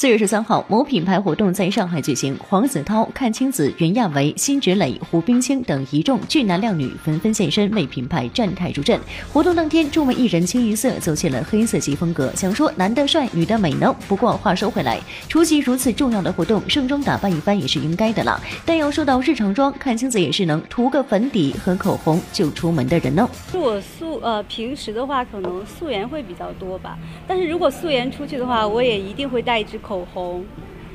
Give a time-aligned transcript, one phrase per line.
[0.00, 8.98] 四月十三号，某品牌活动在上海举行，黄子韬、阚清子、袁娅维、辛芷蕾、胡冰卿等一众俊男靓女纷纷现身为品牌站台助阵。
[9.30, 13.94] 活动当天，众位艺人清一色走起了黑色系风格，想说男的帅，女的美呢。
[14.08, 18.40] 不过话说回来，出席如此重要的活动，盛装打扮一番也是应该的啦。
[18.64, 23.28] 但要说到日常妆，阚清子也是能涂个粉底和口红就出门的人呢。
[23.52, 26.98] 如果素呃平时的话，可能素颜会比较多吧。
[27.28, 29.89] 但是如果素颜出去的话，我也一定会带一支口。
[29.90, 30.44] 口红，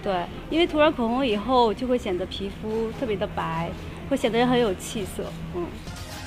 [0.02, 3.70] 对，因为涂上口红以后就会显得皮肤特别的白，
[4.10, 5.22] 会显得很有气色。
[5.54, 5.66] 嗯，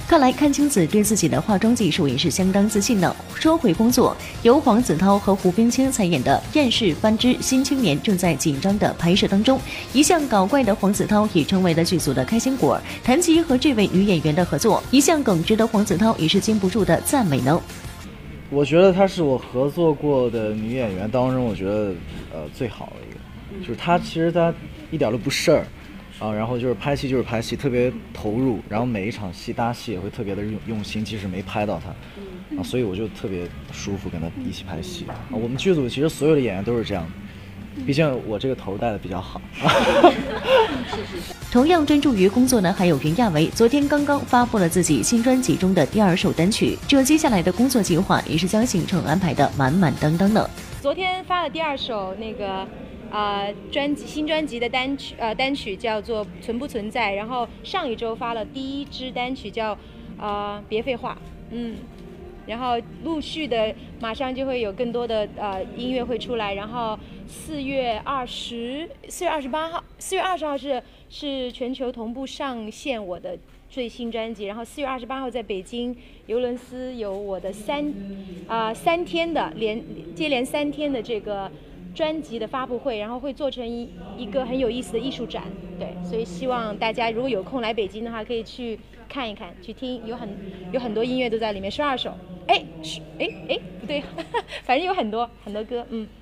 [0.06, 3.16] 看来阚清子对自己的化妆技术也是相当自信的。
[3.34, 9.58] 说回工作，由黄子韬和胡冰卿参演的《厌世番之新青年》正在紧张的拍摄当中。
[9.94, 12.78] 一向搞怪的黄子韬也成为了剧组的开心果。
[13.02, 17.58] 谈及和这位女演员的合作，一向耿直的黄子韬也是禁不住的赞美呢。
[18.50, 21.94] 我觉得她是我合作过的女演员当中，我觉得
[22.32, 24.52] 呃最好的一个，就是她其实她
[24.90, 25.64] 一点都不事儿，
[26.18, 31.90] 啊，然后就是拍戏就是拍戏，特别投入，然后每一场戏搭戏也会特别的用用心，即使没拍到她，
[32.58, 35.04] 啊，所以我就特别舒服跟她一起拍戏。
[35.06, 37.06] 啊，我们剧组其实所有的演员都是这样。
[37.86, 39.40] 毕竟我这个头戴的比较好。
[41.50, 50.48] 同样专注于工作呢，还有袁娅维，昨天刚刚发布了自己新专辑中的第二首单曲，这接下来的工作计划也是将行程安排的满满当当的。
[50.82, 52.66] 昨天发了第二首那个
[53.10, 59.76] 呃专辑新专辑的单曲，呃单曲叫做《存不存在》，然后上一周发了第一支单曲叫
[60.18, 61.16] 呃别废话，
[61.50, 61.76] 嗯。
[62.48, 66.54] 然后陆续的，马上就会有更多的呃音乐会出来。
[66.54, 73.38] 然后四月二十四月二十八号，四月二十号是是全球同步上线我的
[73.68, 74.46] 最新专辑。
[74.46, 75.94] 然后四月二十八号在北京
[76.26, 77.92] 尤伦斯有我的三
[78.48, 79.80] 啊三天的连
[80.14, 81.50] 接连三天的这个
[81.94, 85.44] 专辑的发布会，然后会做成一一个很有意思的艺术展。
[85.78, 90.28] 对，所以希望大家如果有空来北京的话，可以去看一看，去听，有很
[90.72, 92.12] 有很多音乐都在里面，是二手。
[92.48, 94.02] 哎，是哎哎，不对，
[94.64, 96.08] 反正有很多很多歌，嗯。